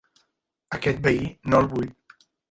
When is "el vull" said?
1.65-1.93